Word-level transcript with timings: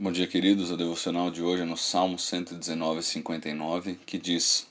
Bom 0.00 0.12
dia, 0.12 0.28
queridos. 0.28 0.70
O 0.70 0.76
devocional 0.76 1.28
de 1.28 1.42
hoje 1.42 1.62
é 1.62 1.64
no 1.64 1.76
Salmo 1.76 2.20
119, 2.20 3.02
59, 3.02 3.98
que 4.06 4.16
diz: 4.16 4.68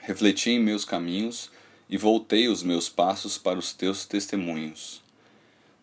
Refleti 0.00 0.50
em 0.50 0.58
meus 0.58 0.84
caminhos 0.84 1.52
e 1.88 1.96
voltei 1.96 2.48
os 2.48 2.64
meus 2.64 2.88
passos 2.88 3.38
para 3.38 3.60
os 3.60 3.72
teus 3.72 4.04
testemunhos. 4.04 5.00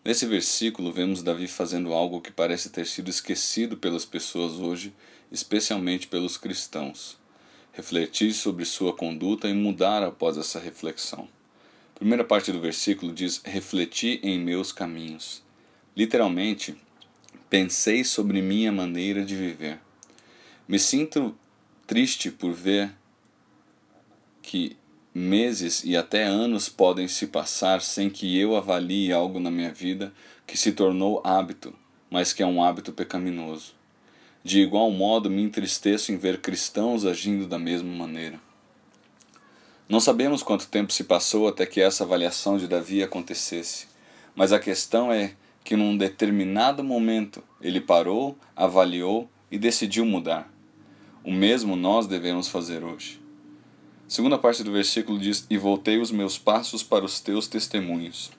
Nesse 0.04 0.26
versículo, 0.26 0.92
vemos 0.92 1.22
Davi 1.22 1.48
fazendo 1.48 1.94
algo 1.94 2.20
que 2.20 2.30
parece 2.30 2.68
ter 2.68 2.86
sido 2.86 3.08
esquecido 3.08 3.74
pelas 3.78 4.04
pessoas 4.04 4.52
hoje, 4.60 4.92
especialmente 5.32 6.06
pelos 6.06 6.36
cristãos. 6.36 7.16
Refletir 7.72 8.34
sobre 8.34 8.66
sua 8.66 8.92
conduta 8.92 9.48
e 9.48 9.54
mudar 9.54 10.02
após 10.02 10.36
essa 10.36 10.60
reflexão. 10.60 11.26
A 11.96 11.98
primeira 12.00 12.22
parte 12.22 12.52
do 12.52 12.60
versículo 12.60 13.14
diz: 13.14 13.40
Refleti 13.46 14.20
em 14.22 14.38
meus 14.38 14.72
caminhos. 14.72 15.42
Literalmente, 15.96 16.76
Pensei 17.56 18.02
sobre 18.02 18.42
minha 18.42 18.72
maneira 18.72 19.24
de 19.24 19.36
viver. 19.36 19.78
Me 20.66 20.76
sinto 20.76 21.36
triste 21.86 22.28
por 22.28 22.50
ver 22.50 22.90
que 24.42 24.76
meses 25.14 25.84
e 25.84 25.96
até 25.96 26.24
anos 26.24 26.68
podem 26.68 27.06
se 27.06 27.28
passar 27.28 27.80
sem 27.80 28.10
que 28.10 28.36
eu 28.36 28.56
avalie 28.56 29.12
algo 29.12 29.38
na 29.38 29.52
minha 29.52 29.72
vida 29.72 30.12
que 30.44 30.58
se 30.58 30.72
tornou 30.72 31.22
hábito, 31.24 31.72
mas 32.10 32.32
que 32.32 32.42
é 32.42 32.46
um 32.46 32.60
hábito 32.60 32.92
pecaminoso. 32.92 33.72
De 34.42 34.58
igual 34.58 34.90
modo, 34.90 35.30
me 35.30 35.40
entristeço 35.40 36.10
em 36.10 36.16
ver 36.16 36.40
cristãos 36.40 37.04
agindo 37.04 37.46
da 37.46 37.56
mesma 37.56 37.94
maneira. 37.94 38.40
Não 39.88 40.00
sabemos 40.00 40.42
quanto 40.42 40.66
tempo 40.66 40.92
se 40.92 41.04
passou 41.04 41.46
até 41.46 41.64
que 41.64 41.80
essa 41.80 42.02
avaliação 42.02 42.58
de 42.58 42.66
Davi 42.66 43.00
acontecesse, 43.00 43.86
mas 44.34 44.52
a 44.52 44.58
questão 44.58 45.12
é 45.12 45.36
que 45.64 45.74
num 45.74 45.96
determinado 45.96 46.84
momento 46.84 47.42
ele 47.60 47.80
parou, 47.80 48.36
avaliou 48.54 49.28
e 49.50 49.58
decidiu 49.58 50.04
mudar. 50.04 50.52
O 51.24 51.32
mesmo 51.32 51.74
nós 51.74 52.06
devemos 52.06 52.48
fazer 52.48 52.84
hoje. 52.84 53.18
segunda 54.06 54.36
parte 54.36 54.62
do 54.62 54.70
versículo 54.70 55.18
diz: 55.18 55.46
E 55.48 55.56
voltei 55.56 55.98
os 55.98 56.10
meus 56.10 56.36
passos 56.36 56.82
para 56.82 57.02
os 57.02 57.18
teus 57.18 57.48
testemunhos. 57.48 58.30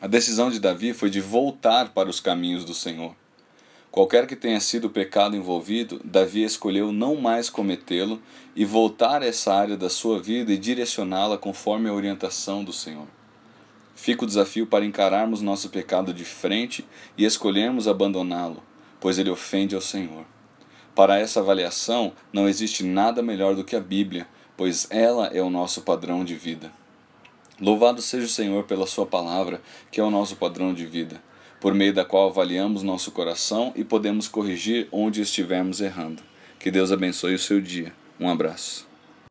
A 0.00 0.06
decisão 0.06 0.50
de 0.50 0.58
Davi 0.58 0.94
foi 0.94 1.10
de 1.10 1.20
voltar 1.20 1.90
para 1.90 2.08
os 2.08 2.20
caminhos 2.20 2.64
do 2.64 2.72
Senhor. 2.72 3.14
Qualquer 3.90 4.26
que 4.26 4.36
tenha 4.36 4.60
sido 4.60 4.86
o 4.86 4.90
pecado 4.90 5.36
envolvido, 5.36 6.00
Davi 6.04 6.42
escolheu 6.42 6.92
não 6.92 7.16
mais 7.16 7.48
cometê-lo 7.48 8.20
e 8.54 8.64
voltar 8.64 9.22
a 9.22 9.26
essa 9.26 9.54
área 9.54 9.76
da 9.76 9.88
sua 9.88 10.20
vida 10.20 10.52
e 10.52 10.58
direcioná-la 10.58 11.38
conforme 11.38 11.88
a 11.88 11.94
orientação 11.94 12.62
do 12.62 12.74
Senhor. 12.74 13.06
Fica 13.96 14.24
o 14.24 14.26
desafio 14.26 14.66
para 14.66 14.84
encararmos 14.84 15.40
nosso 15.40 15.70
pecado 15.70 16.12
de 16.12 16.24
frente 16.24 16.86
e 17.16 17.24
escolhermos 17.24 17.88
abandoná-lo, 17.88 18.62
pois 19.00 19.18
ele 19.18 19.30
ofende 19.30 19.74
ao 19.74 19.80
Senhor. 19.80 20.26
Para 20.94 21.18
essa 21.18 21.40
avaliação, 21.40 22.12
não 22.30 22.46
existe 22.46 22.84
nada 22.84 23.22
melhor 23.22 23.54
do 23.54 23.64
que 23.64 23.74
a 23.74 23.80
Bíblia, 23.80 24.28
pois 24.54 24.86
ela 24.90 25.28
é 25.28 25.42
o 25.42 25.50
nosso 25.50 25.80
padrão 25.80 26.24
de 26.24 26.34
vida. 26.34 26.70
Louvado 27.58 28.02
seja 28.02 28.26
o 28.26 28.30
Senhor 28.30 28.64
pela 28.64 28.86
Sua 28.86 29.06
palavra, 29.06 29.62
que 29.90 29.98
é 29.98 30.04
o 30.04 30.10
nosso 30.10 30.36
padrão 30.36 30.74
de 30.74 30.84
vida, 30.84 31.22
por 31.58 31.72
meio 31.72 31.94
da 31.94 32.04
qual 32.04 32.28
avaliamos 32.28 32.82
nosso 32.82 33.10
coração 33.10 33.72
e 33.74 33.82
podemos 33.82 34.28
corrigir 34.28 34.88
onde 34.92 35.22
estivermos 35.22 35.80
errando. 35.80 36.22
Que 36.58 36.70
Deus 36.70 36.92
abençoe 36.92 37.34
o 37.34 37.38
seu 37.38 37.62
dia. 37.62 37.94
Um 38.20 38.28
abraço. 38.28 38.85